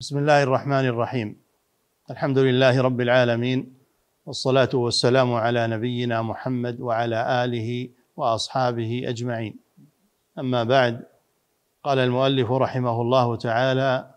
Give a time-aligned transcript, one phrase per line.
[0.00, 1.36] بسم الله الرحمن الرحيم.
[2.10, 3.74] الحمد لله رب العالمين
[4.26, 9.54] والصلاة والسلام على نبينا محمد وعلى آله وأصحابه أجمعين.
[10.38, 11.04] أما بعد
[11.84, 14.14] قال المؤلف رحمه الله تعالى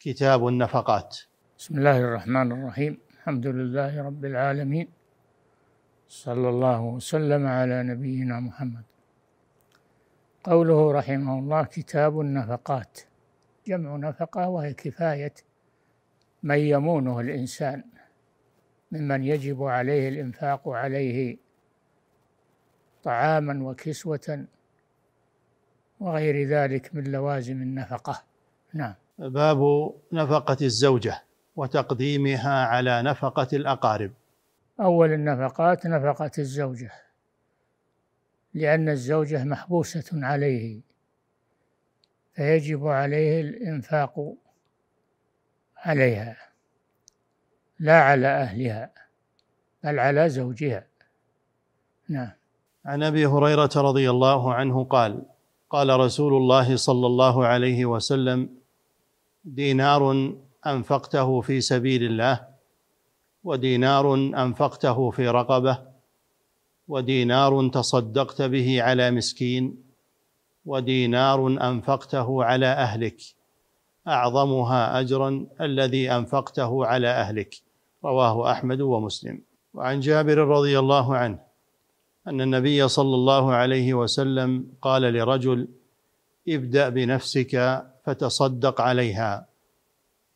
[0.00, 1.16] كتاب النفقات.
[1.58, 2.98] بسم الله الرحمن الرحيم.
[3.20, 4.88] الحمد لله رب العالمين.
[6.08, 8.84] صلى الله وسلم على نبينا محمد.
[10.44, 12.92] قوله رحمه الله كتاب النفقات.
[13.66, 15.34] جمع نفقة وهي كفاية
[16.42, 17.84] من يمونه الإنسان
[18.92, 21.36] ممن يجب عليه الإنفاق عليه
[23.02, 24.46] طعاما وكسوة
[26.00, 28.22] وغير ذلك من لوازم النفقة.
[28.74, 28.94] نعم.
[29.18, 31.22] باب نفقة الزوجة
[31.56, 34.12] وتقديمها على نفقة الأقارب.
[34.80, 36.90] أول النفقات نفقة الزوجة
[38.54, 40.85] لأن الزوجة محبوسة عليه.
[42.36, 44.34] فيجب عليه الإنفاق
[45.76, 46.36] عليها
[47.78, 48.90] لا على أهلها
[49.84, 50.86] بل على زوجها.
[52.08, 52.30] نعم.
[52.84, 55.22] عن أبي هريرة رضي الله عنه قال
[55.70, 58.48] قال رسول الله صلى الله عليه وسلم
[59.44, 60.32] دينار
[60.66, 62.46] أنفقته في سبيل الله
[63.44, 65.78] ودينار أنفقته في رقبة
[66.88, 69.85] ودينار تصدقت به على مسكين.
[70.66, 73.16] ودينار أنفقته على أهلك.
[74.08, 77.54] أعظمها اجرا الذي أنفقته على أهلك.
[78.04, 79.40] رواه أحمد ومسلم.
[79.74, 81.38] وعن جابر رضي الله عنه
[82.26, 85.68] أن النبي صلى الله عليه وسلم قال لرجل
[86.48, 89.46] ابدأ بنفسك فتصدق عليها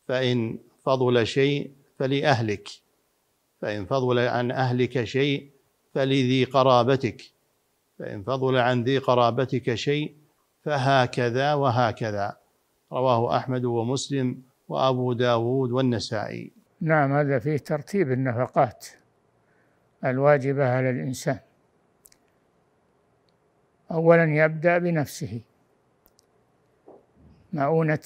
[0.09, 2.69] فإن فضل شيء فلأهلك
[3.61, 5.51] فإن فضل عن أهلك شيء
[5.95, 7.23] فلذي قرابتك
[7.99, 10.15] فإن فضل عن ذي قرابتك شيء
[10.63, 12.37] فهكذا وهكذا.
[12.93, 16.53] رواه أحمد ومسلم وأبو داود والنسائي.
[16.81, 18.87] نعم هذا فيه ترتيب النفقات
[20.05, 21.39] الواجبة على الإنسان.
[23.91, 25.41] أولا يبدأ بنفسه.
[27.53, 28.03] معونة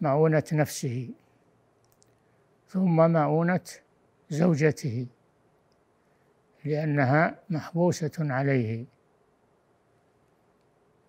[0.00, 1.10] معونة نفسه.
[2.68, 3.64] ثم معونة
[4.30, 5.06] زوجته.
[6.64, 8.93] لأنها محبوسة عليه.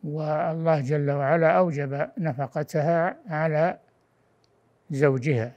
[0.06, 3.80] والله جل وعلا أوجب نفقتها على
[4.92, 5.52] زوجها.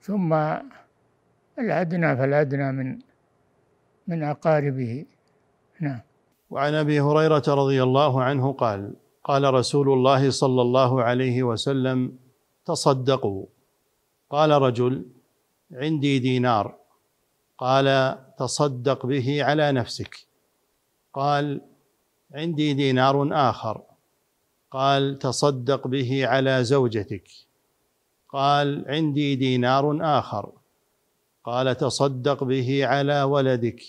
[0.00, 0.32] ثم
[1.58, 2.98] الأدنى فالأدنى من
[4.06, 5.04] من أقاربه.
[5.80, 6.00] نعم.
[6.50, 8.94] وعن أبي هريرة رضي الله عنه قال
[9.24, 12.18] قال رسول الله صلى الله عليه وسلم
[12.64, 13.46] تصدقوا.
[14.30, 15.06] قال رجل
[15.72, 16.74] عندي دينار.
[17.58, 20.16] قال تصدق به على نفسك.
[21.12, 21.60] قال
[22.34, 23.80] عندي دينار آخر.
[24.70, 27.24] قال تصدق به على زوجتك.
[28.28, 30.48] قال عندي دينار آخر.
[31.44, 33.82] قال تصدق به على ولدك.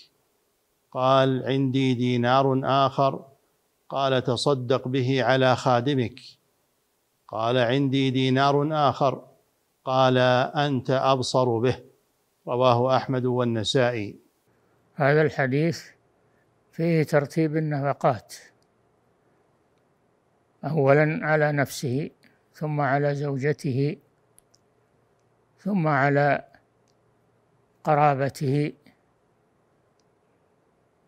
[0.91, 3.19] قال عندي دينار آخر.
[3.89, 6.19] قال تصدق به على خادمك.
[7.27, 9.21] قال عندي دينار آخر.
[9.85, 10.17] قال
[10.67, 11.79] أنت أبصر به.
[12.47, 14.15] رواه أحمد والنسائي.
[14.95, 15.92] هذا الحديث
[16.73, 18.35] فيه ترتيب النفقات.
[20.63, 22.09] اولا على نفسه
[22.53, 23.97] ثم على زوجته
[25.59, 26.45] ثم على
[27.83, 28.73] قرابته.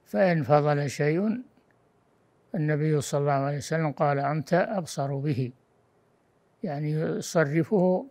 [0.05, 1.43] فإن فضل شيء
[2.55, 5.51] النبي صلى الله عليه وسلم قال أنت أبصر به.
[6.63, 8.07] يعني يصرفه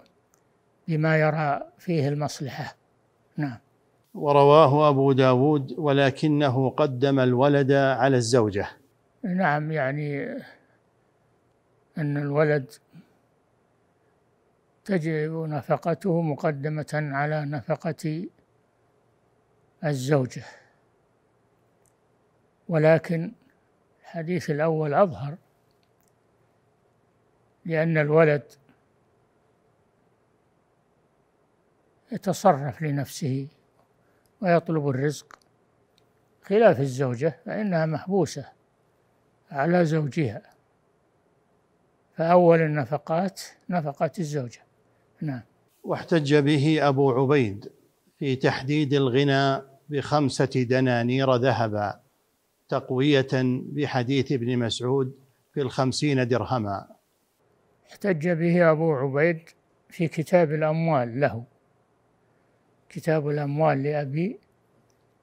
[0.89, 2.77] بما يرى فيه المصلحة.
[3.37, 3.59] نعم.
[4.15, 8.69] ورواه أبو داود ولكنه قدم الولد على الزوجة.
[9.23, 10.39] نعم يعني
[11.99, 12.73] أن الولد
[14.85, 18.29] تجب نفقته مقدمة على نفقة
[19.85, 20.45] الزوجة.
[22.69, 23.33] ولكن
[24.01, 25.37] الحديث الأول أظهر
[27.65, 28.43] لأن الولد
[32.13, 33.49] يتصرف لنفسه.
[34.41, 35.39] ويطلب الرزق
[36.43, 38.45] خلاف الزوجة فإنها محبوسة
[39.51, 40.43] على زوجها.
[42.17, 43.41] فأول النفقات
[43.71, 44.61] نفقة الزوجة.
[45.21, 45.41] نعم.
[45.85, 47.73] واحتج به أبو عبيد
[48.19, 52.01] في تحديد الغنى بخمسة دنانير ذهبا
[52.69, 53.29] تقوية
[53.73, 55.15] بحديث ابن مسعود
[55.55, 56.87] في الخمسين درهما.
[57.91, 59.41] احتج به أبو عبيد
[59.89, 61.45] في كتاب الأموال له.
[62.95, 64.41] كتاب الأموال لأبي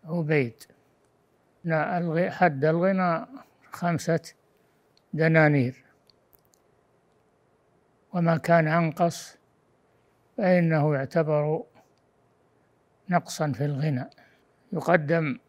[0.04, 0.54] عبيد.
[2.30, 3.26] حد الغنى
[3.72, 4.34] خمسة
[5.14, 5.84] دنانير.
[8.14, 9.38] وما كان أنقص
[10.38, 11.64] فإنه يعتبر
[13.10, 14.10] نقصا في الغنى.
[14.74, 15.40] يقدم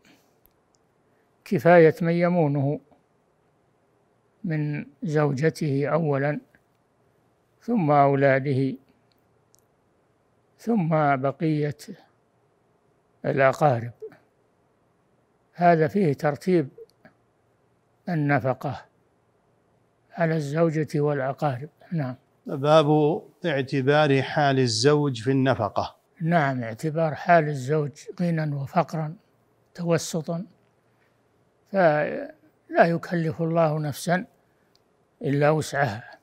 [1.45, 2.81] كفاية من يمونه
[4.45, 6.41] من زوجته أولا
[7.61, 8.75] ثم أولاده
[10.59, 11.77] ثم بقية
[13.25, 13.93] الأقارب.
[15.55, 16.69] هذا فيه ترتيب
[18.09, 18.85] النفقة
[20.13, 21.69] على الزوجة والأقارب.
[21.93, 22.17] نعم.
[22.47, 25.97] باب اعتبار حال الزوج في النفقة.
[26.21, 29.17] نعم اعتبار حال الزوج غنى وفقرا
[29.75, 30.47] توسطا.
[31.73, 32.33] فلا
[32.71, 34.27] يكلف الله نفسا
[35.23, 36.19] إلا وسعها.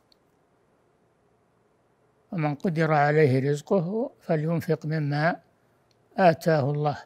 [2.32, 5.40] ومن قدر عليه رزقه فلينفق مما
[6.18, 6.98] آتاه الله.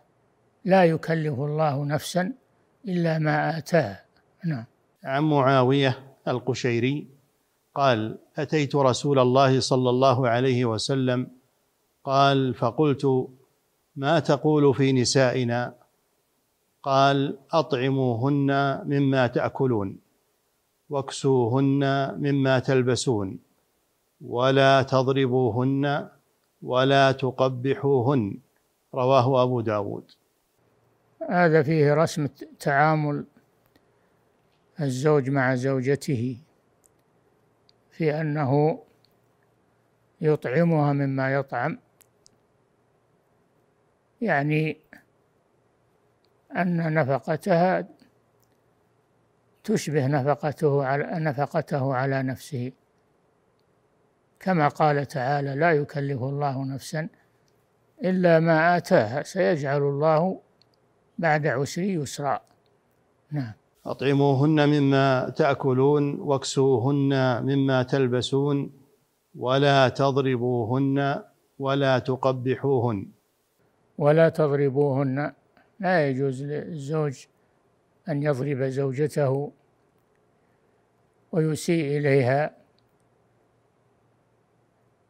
[0.65, 2.33] لا يكلف الله نفسا
[2.87, 4.03] إلا ما آتاها.
[4.45, 4.65] نعم.
[5.03, 7.07] عن معاوية القشيري
[7.75, 11.27] قال أتيت رسول الله صلى الله عليه وسلم.
[12.03, 13.27] قال فقلت
[13.95, 15.73] ما تقول في نسائنا؟
[16.83, 19.97] قال أطعموهن مما تأكلون
[20.89, 23.39] واكسوهن مما تلبسون
[24.21, 26.07] ولا تضربوهن
[26.61, 28.37] ولا تقبحوهن
[28.93, 30.11] رواه أبو داود.
[31.29, 32.27] هذا فيه رسم
[32.59, 33.25] تعامل
[34.81, 36.37] الزوج مع زوجته
[37.91, 38.83] في أنه
[40.21, 41.79] يطعمها مما يطعم.
[44.21, 44.77] يعني
[46.57, 47.87] أن نفقتها
[49.63, 52.71] تشبه نفقته على نفقته على نفسه.
[54.39, 57.09] كما قال تعالى لا يكلف الله نفسا
[58.03, 60.39] إلا ما آتاها سيجعل الله
[61.17, 62.39] بعد عسر يسرا.
[63.31, 63.53] نعم.
[63.85, 68.71] أطعموهن مما تأكلون واكسوهن مما تلبسون
[69.39, 71.23] ولا تضربوهن
[71.59, 73.07] ولا تقبحوهن.
[73.97, 75.33] ولا تضربوهن.
[75.79, 77.25] لا يجوز للزوج
[78.09, 79.51] أن يضرب زوجته
[81.31, 82.62] ويسيء إليها.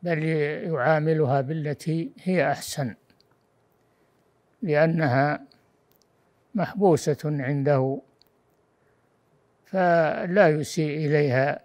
[0.03, 0.23] بل
[0.73, 2.95] يعاملها بالتي هي أحسن
[4.61, 5.45] لأنها
[6.55, 8.01] محبوسة عنده
[9.65, 11.59] فلا يسيء إليها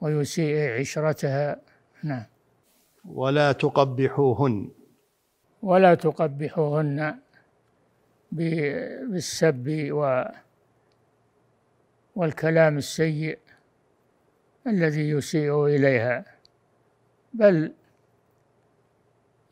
[0.00, 1.60] ويسيء عشرتها.
[2.04, 2.24] نعم.
[3.04, 4.70] ولا تقبحوهن.
[5.62, 7.18] ولا تقبحوهن
[8.32, 9.66] بالسب
[12.16, 13.38] والكلام السيء
[14.66, 16.37] الذي يسيء إليها.
[17.32, 17.72] بل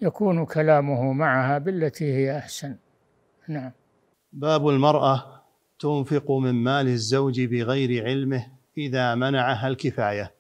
[0.01, 2.77] يكون كلامه معها بالتي هي أحسن.
[3.49, 3.73] نعم.
[4.33, 5.43] باب المرأة
[5.79, 8.47] تنفق من مال الزوج بغير علمه
[8.79, 10.33] إذا منعها الكفاية.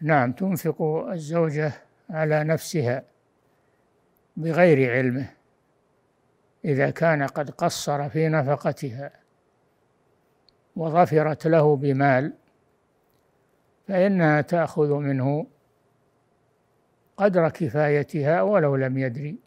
[0.00, 1.72] نعم تنفق الزوجة
[2.10, 3.04] على نفسها
[4.36, 5.30] بغير علمه
[6.64, 9.10] إذا كان قد قصر في نفقتها
[10.76, 12.32] وظفرت له بمال
[13.88, 15.46] فإنها تأخذ منه
[17.16, 19.38] قدر كفايتها ولو لم يدري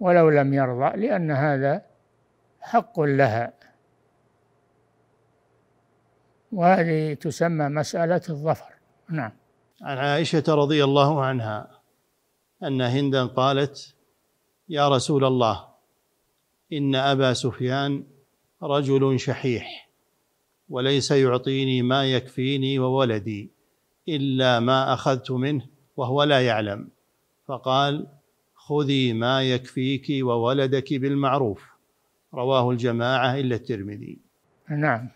[0.00, 1.82] ولو لم يرضى لأن هذا
[2.60, 3.52] حق لها.
[6.52, 8.72] وهذه تسمى مسألة الظفر.
[9.08, 9.32] نعم.
[9.82, 11.80] عن عائشة رضي الله عنها
[12.62, 13.94] أن هندا قالت
[14.68, 15.68] يا رسول الله
[16.72, 18.04] إن أبا سفيان
[18.62, 19.90] رجل شحيح
[20.68, 23.50] وليس يعطيني ما يكفيني وولدي
[24.08, 25.66] إلا ما أخذت منه
[26.00, 26.88] وهو لا يعلم.
[27.48, 28.06] فقال
[28.54, 31.70] خذي ما يكفيك وولدك بالمعروف.
[32.34, 34.18] رواه الجماعة إلا الترمذي.
[34.68, 35.08] نعم.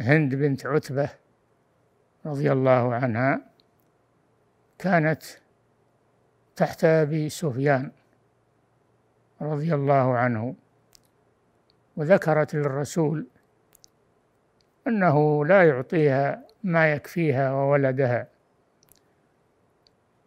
[0.00, 1.10] هند بنت عتبة
[2.26, 3.40] رضي الله عنها
[4.78, 5.22] كانت
[6.56, 7.92] تحت أبي سفيان
[9.42, 10.54] رضي الله عنه
[11.96, 13.26] وذكرت للرسول
[14.86, 18.33] أنه لا يعطيها ما يكفيها وولدها.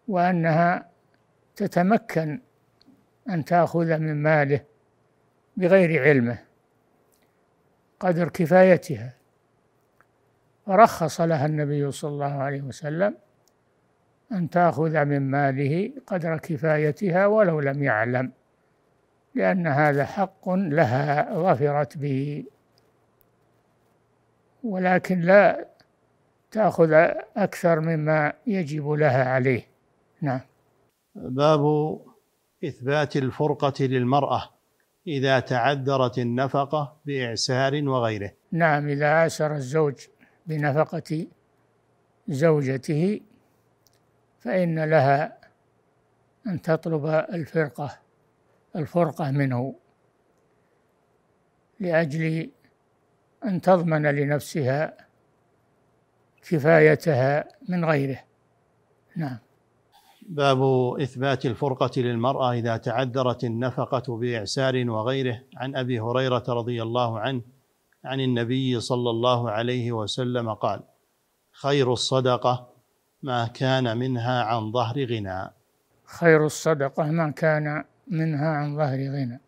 [0.08, 0.90] وأنها
[1.56, 2.42] تتمكن
[3.30, 4.60] أن تأخذ من ماله
[5.58, 6.38] بغير علمه
[8.00, 9.14] قدر كفايتها.
[10.66, 13.16] فرخص لها النبي صلى الله عليه وسلم
[14.32, 18.32] أن تأخذ من ماله قدر كفايتها ولو لم يعلم
[19.36, 22.46] لأن هذا حق لها ظفرت به.
[24.64, 25.68] ولكن لا
[26.52, 26.92] تأخذ
[27.38, 29.77] أكثر مما يجب لها عليه.
[30.22, 30.42] نعم.
[31.16, 31.62] باب
[32.64, 34.50] إثبات الفرقة للمرأة
[35.08, 38.32] إذا تعذرت النفقة بإعسار وغيره.
[38.52, 40.08] نعم إذا آسر الزوج
[40.46, 41.28] بنفقة
[42.28, 43.22] زوجته
[44.40, 45.38] فإن لها
[46.48, 48.00] أن تطلب الفرقة
[48.76, 49.76] الفرقة منه
[51.80, 52.52] لأجل
[53.46, 54.98] أن تضمن لنفسها
[56.42, 58.20] كفايتها من غيره.
[59.16, 59.38] نعم.
[60.28, 60.62] باب
[61.02, 65.44] إثبات الفرقة للمرأة إذا تعذرت النفقة بإعسار وغيره.
[65.58, 67.42] عن أبي هريرة رضي الله عنه
[68.04, 70.84] عن النبي صلى الله عليه وسلم قال
[71.52, 72.70] خير الصدقة
[73.24, 75.54] ما كان منها عن ظهر غنى.
[76.06, 79.40] خير الصدقة ما كان منها عن ظهر غنى.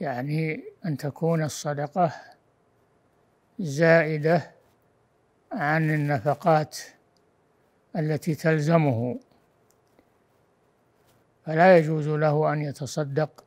[0.00, 2.12] يعني أن تكون الصدقة
[3.58, 4.50] زائدة
[5.52, 6.78] عن النفقات
[7.96, 9.18] التي تلزمه.
[11.46, 13.44] فلا يجوز له أن يتصدق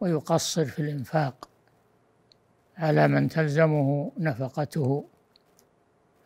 [0.00, 1.48] ويقصر في الإنفاق
[2.78, 5.04] على من تلزمه نفقته.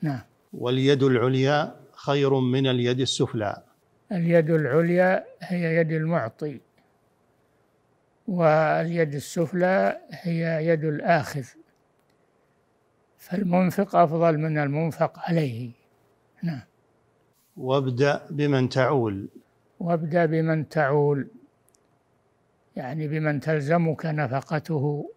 [0.03, 0.21] نعم.
[0.53, 3.63] واليد العليا خير من اليد السفلى.
[4.13, 6.61] اليد العليا هي يد المعطي
[8.29, 11.45] واليد السفلى هي يد الآخذ
[13.19, 15.71] فالمنفق أفضل من المنفق عليه.
[16.43, 16.72] نعم.
[17.57, 19.29] وابدأ بمن تعول.
[19.81, 21.29] وابدأ بمن تعول.
[22.77, 25.11] يعني بمن تلزمك نفقته.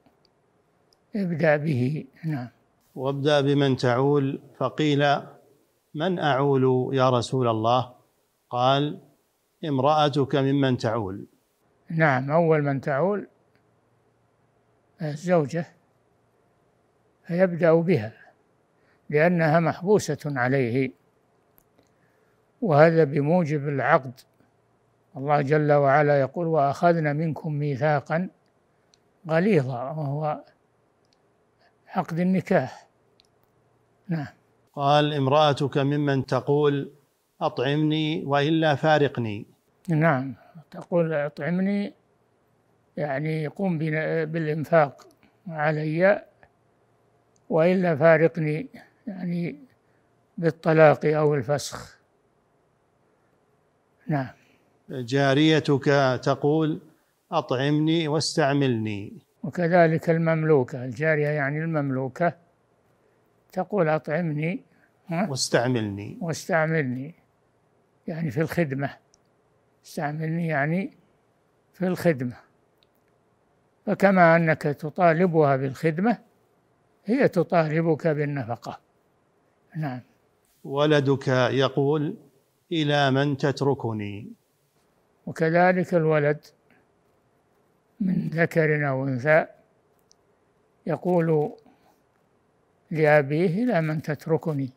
[1.15, 2.06] ابدأ به.
[2.25, 2.48] نعم.
[2.96, 4.39] وابدأ بمن تعول.
[4.58, 5.15] فقيل
[5.96, 7.94] من أعول يا رسول الله؟
[8.50, 9.00] قال
[9.65, 11.25] امرأتك ممن تعول.
[11.89, 12.32] نعم.
[12.32, 13.27] أول من تعول
[15.01, 15.65] الزوجة
[17.27, 18.13] فيبدأ بها
[19.10, 21.04] لأنها محبوسة عليه.
[22.65, 24.19] وهذا بموجب العقد.
[25.17, 28.29] الله جل وعلا يقول وأخذنا منكم ميثاقا
[29.29, 30.43] غليظا وهو
[31.88, 32.88] عقد النكاح.
[34.07, 34.27] نعم.
[34.74, 36.91] قال امرأتك ممن تقول
[37.41, 39.45] أطعمني وإلا فارقني
[39.89, 40.34] نعم.
[40.72, 41.93] تقول أطعمني
[42.98, 43.77] يعني قم
[44.25, 45.07] بالإنفاق
[45.48, 46.25] علي
[47.50, 48.67] وإلا فارقني
[49.07, 49.55] يعني
[50.38, 51.95] بالطلاق أو الفسخ.
[54.07, 54.27] نعم.
[54.89, 55.85] جاريتك
[56.24, 56.81] تقول
[57.31, 59.13] أطعمني واستعملني.
[59.43, 62.33] وكذلك المملوكة الجارية يعني المملوكة
[63.51, 64.63] تقول أطعمني
[65.12, 66.17] واستعملني.
[66.21, 67.15] واستعملني
[68.07, 68.89] يعني في الخدمة.
[69.85, 70.97] استعملني يعني
[71.74, 72.35] في الخدمة.
[73.85, 76.17] فكما أنك تطالبها بالخدمة
[77.05, 78.79] هي تطالبك بالنفقة.
[79.75, 80.01] نعم.
[80.63, 82.15] ولدك يقول
[82.72, 84.27] إلى من تتركني.
[85.25, 86.45] وكذلك الولد
[88.00, 89.45] من ذكر أو أنثى
[90.88, 91.51] يقول
[92.91, 94.69] لأبيه إلى من تتركني.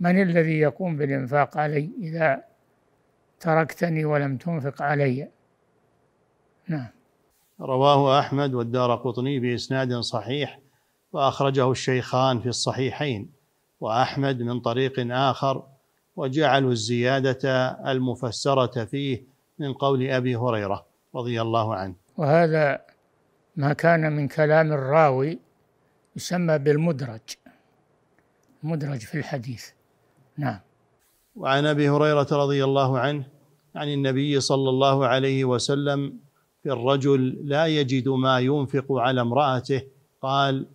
[0.00, 2.44] من الذي يقوم بالإنفاق علي إذا
[3.40, 5.28] تركتني ولم تنفق علي؟
[6.68, 6.88] نعم.
[7.60, 10.60] رواه أحمد والدار قطني بإسناد صحيح
[11.12, 13.30] وأخرجه الشيخان في الصحيحين
[13.80, 15.66] وأحمد من طريق آخر
[16.18, 17.44] وجعلوا الزيادة
[17.92, 19.22] المفسرة فيه
[19.58, 21.94] من قول أبي هريرة رضي الله عنه.
[22.16, 22.80] وهذا
[23.56, 25.38] ما كان من كلام الراوي
[26.16, 27.20] يسمى بالمدرج
[28.62, 29.64] مدرج في الحديث.
[30.36, 30.60] نعم.
[31.36, 33.24] وعن أبي هريرة رضي الله عنه
[33.74, 36.18] عن النبي صلى الله عليه وسلم
[36.62, 39.82] في الرجل لا يجد ما ينفق على امرأته
[40.22, 40.66] قال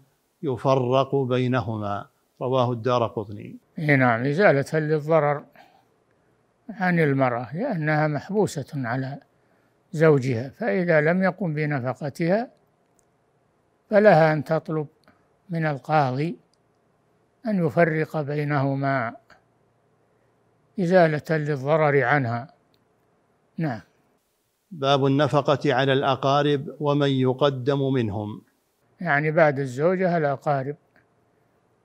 [0.44, 2.13] يفرق بينهما.
[2.42, 3.58] رواه الدار قطني.
[3.78, 5.46] نعم إزالة للضرر
[6.70, 9.20] عن المرأة لأنها محبوسة على
[9.92, 12.50] زوجها فإذا لم يقم بنفقتها
[13.90, 14.88] فلها أن تطلب
[15.50, 16.38] من القاضي
[17.46, 19.16] أن يفرق بينهما
[20.80, 22.54] إزالة للضرر عنها.
[23.58, 23.82] نعم.
[24.72, 28.42] باب النفقة على الأقارب ومن يقدم منهم.
[29.02, 30.76] يعني بعد الزوجة الأقارب.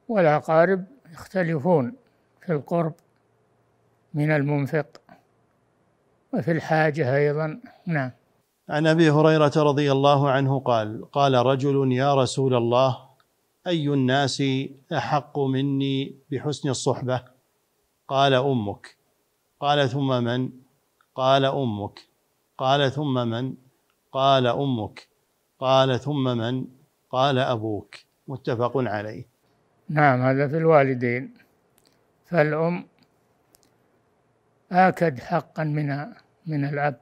[0.08, 1.96] والأقارب يختلفون
[2.46, 2.92] في القرب
[4.14, 4.86] من المنفق
[6.34, 7.60] وفي الحاجة أيضا.
[7.86, 8.10] نعم.
[8.68, 13.08] عن أبي هريرة رضي الله عنه قال قال رجل يا رسول الله
[13.66, 14.42] أي الناس
[14.92, 17.24] أحق مني بحسن الصحبة؟
[18.08, 18.96] قال أمك.
[19.60, 20.50] قال ثم من؟
[21.14, 22.00] قال أمك.
[22.58, 23.54] قال ثم من؟
[24.12, 25.08] قال أمك.
[25.58, 26.64] قال ثم من؟
[27.10, 27.94] قال أبوك.
[28.28, 29.27] متفق عليه.
[29.88, 31.34] نعم هذا في الوالدين.
[32.26, 32.86] فالأم
[34.72, 36.06] آكد حقا من
[36.46, 37.00] من الأب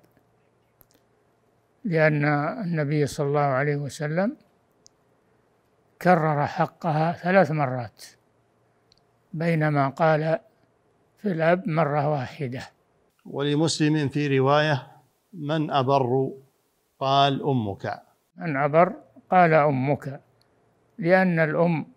[1.84, 2.24] لأن
[2.64, 4.36] النبي صلى الله عليه وسلم
[6.02, 8.04] كرر حقها ثلاث مرات
[9.32, 10.38] بينما قال
[11.18, 12.62] في الأب مرة واحدة.
[13.26, 14.86] ولمسلم في رواية
[15.32, 16.30] من أبر
[16.98, 18.02] قال أمك.
[18.36, 18.92] من أبر
[19.30, 20.20] قال أمك
[20.98, 21.95] لأن الأم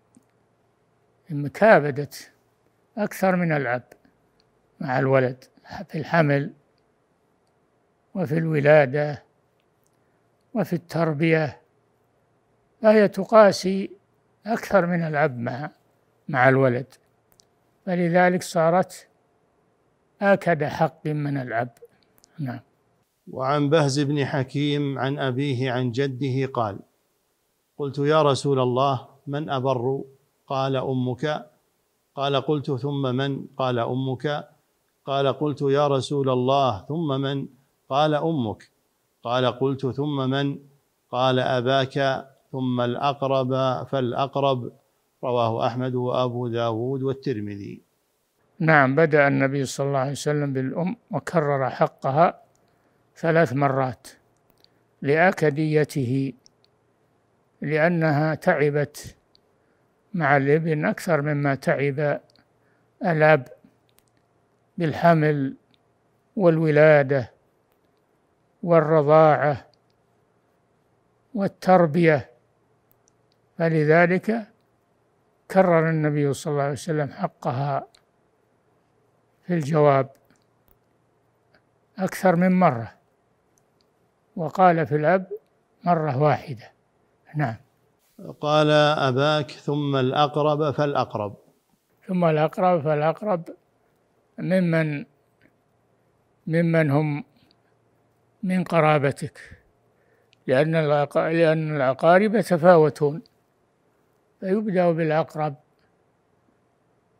[1.33, 2.31] مكابدت
[2.97, 3.83] أكثر من الأب
[4.79, 5.43] مع الولد
[5.87, 6.53] في الحمل
[8.15, 9.23] وفي الولادة
[10.53, 11.61] وفي التربية.
[12.81, 13.91] فهي تقاسي
[14.45, 15.69] أكثر من الأب مع
[16.27, 16.85] مع الولد.
[17.85, 19.07] فلذلك صارت
[20.21, 21.69] آكد حق من الأب
[22.39, 22.59] نعم.
[23.31, 26.79] وعن بهز بن حكيم عن أبيه عن جده قال
[27.77, 30.03] قلت يا رسول الله من أبر
[30.49, 31.45] قال أمك.
[32.15, 34.49] قال قلت ثم من؟ قال أمك.
[35.05, 37.47] قال قلت يا رسول الله ثم من؟
[37.89, 38.69] قال أمك.
[39.23, 40.57] قال قلت ثم من؟
[41.11, 42.25] قال أباك.
[42.51, 43.51] ثم الأقرب
[43.87, 44.71] فالأقرب.
[45.23, 47.81] رواه أحمد وأبو داود والترمذي.
[48.59, 52.43] نعم بدأ النبي صلى الله عليه وسلم بالأم وكرر حقها
[53.15, 54.07] ثلاث مرات
[55.01, 56.33] لأكديته
[57.61, 59.15] لأنها تعبت
[60.13, 62.21] مع الإبن أكثر مما تعب
[63.05, 63.47] الأب
[64.77, 65.55] بالحمل
[66.35, 67.31] والولادة
[68.63, 69.65] والرضاعة
[71.33, 72.29] والتربية.
[73.57, 74.47] فلذلك
[75.51, 77.87] كرر النبي صلى الله عليه وسلم حقها
[79.47, 80.09] في الجواب
[81.97, 82.93] أكثر من مرة
[84.35, 85.27] وقال في الأب
[85.83, 86.71] مرة واحدة.
[87.35, 87.55] نعم.
[88.41, 88.71] قال
[89.09, 91.35] أباك ثم الأقرب فالأقرب.
[92.07, 93.43] ثم الأقرب فالأقرب
[94.39, 95.05] ممن
[96.47, 97.23] ممن هم
[98.43, 99.59] من قرابتك
[100.47, 100.75] لأن
[101.15, 103.21] لأن الأقارب يتفاوتون
[104.39, 105.55] فيبدأ بالأقرب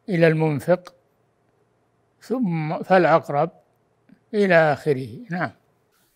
[0.10, 0.94] إلى المنفق
[2.22, 3.50] ثم فالأقرب
[4.34, 5.10] إلى آخره.
[5.32, 5.52] نعم.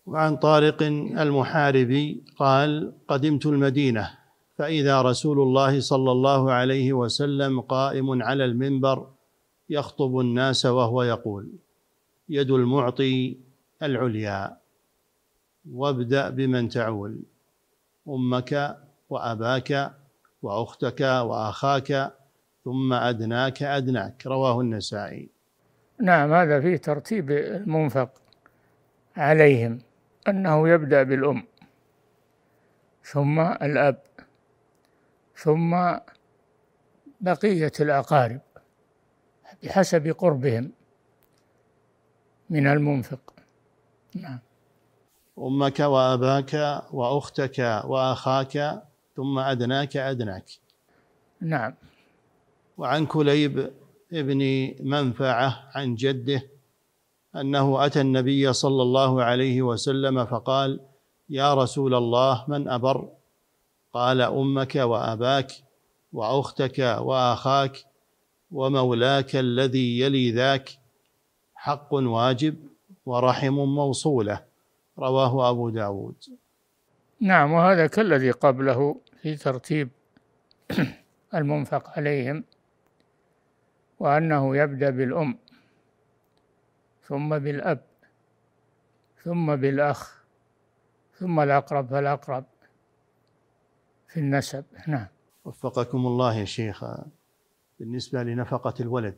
[0.06, 4.23] وعن طارق المحاربي قال قدمت المدينة.
[4.56, 9.06] فإذا رسول الله صلى الله عليه وسلم قائم على المنبر
[9.70, 11.52] يخطب الناس وهو يقول
[12.28, 13.36] يد المعطي
[13.82, 14.56] العليا
[15.72, 17.22] وابدأ بمن تعول
[18.08, 18.78] أمك
[19.10, 19.94] وأباك
[20.42, 22.12] وأختك وأخاك
[22.64, 24.26] ثم أدناك أدناك.
[24.26, 25.28] رواه النسائي.
[26.00, 28.10] نعم هذا فيه ترتيب المنفق
[29.16, 29.78] عليهم
[30.28, 31.44] أنه يبدأ بالأم
[33.02, 33.98] ثم الأب.
[35.36, 35.76] ثم
[37.20, 38.40] بقية الأقارب
[39.62, 40.72] بحسب قربهم
[42.50, 43.34] من المنفق.
[44.14, 44.38] نعم.
[45.38, 48.82] أمك وأباك وأختك وأخاك
[49.16, 50.44] ثم أدناك أدناك.
[51.40, 51.74] نعم.
[52.78, 53.70] وعن كليب
[54.12, 56.42] ابن منفعة عن جده
[57.36, 60.80] أنه أتى النبي صلى الله عليه وسلم فقال
[61.28, 63.08] يا رسول الله من أبر؟
[63.94, 65.52] قال أمك وأباك
[66.12, 67.76] وأختك وأخاك
[68.50, 70.70] ومولاك الذي يلي ذاك
[71.54, 72.56] حق واجب
[73.06, 74.44] ورحم موصولة.
[74.98, 76.14] رواه أبو داود.
[77.20, 79.88] نعم وهذا كالذي قبله في ترتيب
[81.34, 82.44] المنفق عليهم
[83.98, 85.38] وأنه يبدأ بالأم
[87.02, 87.84] ثم بالأب
[89.24, 90.24] ثم بالأخ
[91.18, 92.44] ثم الأقرب فالأقرب.
[94.14, 94.64] في النسب.
[94.88, 95.06] نعم.
[95.44, 96.84] وفقكم الله يا شيخ.
[97.80, 99.16] بالنسبة لنفقة الولد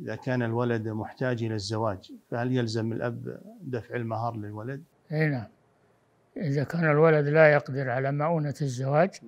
[0.00, 5.46] إذا كان الولد محتاج إلى الزواج فهل يلزم الأب دفع المهر للولد؟ أي نعم.
[6.36, 9.20] إذا كان الولد لا يقدر على مؤونة الزواج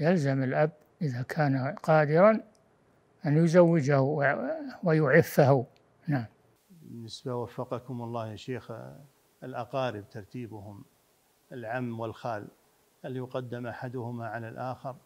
[0.00, 0.70] يلزم الأب
[1.02, 2.40] إذا كان قادرا
[3.26, 4.00] أن يزوجه
[4.82, 5.66] ويعفه.
[6.06, 6.26] نعم.
[6.70, 8.72] بالنسبة وفقكم الله يا شيخ
[9.42, 10.84] الأقارب ترتيبهم
[11.52, 12.48] العم والخال.
[13.04, 14.96] هل يقدم أحدهما على الآخر؟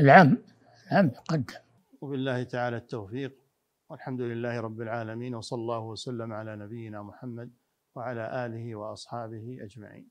[0.00, 0.38] العم
[0.92, 1.54] العم يقدم.
[2.00, 3.32] وبالله تعالى التوفيق.
[3.90, 7.50] والحمد لله رب العالمين وصلى الله وسلم على نبينا محمد
[7.94, 10.10] وعلى آله وأصحابه أجمعين.